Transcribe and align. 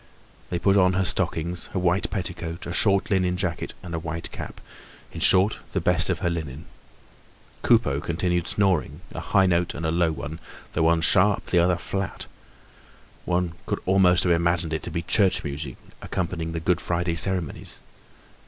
They 0.49 0.57
put 0.57 0.77
on 0.77 0.93
her 0.93 1.05
stockings, 1.05 1.69
a 1.75 1.77
white 1.77 2.09
petticoat, 2.09 2.65
a 2.65 2.73
short 2.73 3.11
linen 3.11 3.37
jacket 3.37 3.75
and 3.83 3.93
a 3.93 3.99
white 3.99 4.31
cap—in 4.31 5.19
short, 5.19 5.59
the 5.73 5.79
best 5.79 6.09
of 6.09 6.17
her 6.21 6.29
linen. 6.31 6.65
Coupeau 7.61 8.01
continued 8.01 8.47
snoring, 8.47 9.01
a 9.13 9.19
high 9.19 9.45
note 9.45 9.75
and 9.75 9.85
a 9.85 9.91
low 9.91 10.11
one, 10.11 10.39
the 10.73 10.81
one 10.81 11.01
sharp, 11.01 11.45
the 11.51 11.59
other 11.59 11.77
flat. 11.77 12.25
One 13.25 13.53
could 13.67 13.77
almost 13.85 14.23
have 14.23 14.31
imagined 14.33 14.73
it 14.73 14.81
to 14.81 14.89
be 14.89 15.03
church 15.03 15.43
music 15.43 15.75
accompanying 16.01 16.53
the 16.53 16.59
Good 16.59 16.81
Friday 16.81 17.13
ceremonies. 17.15 17.83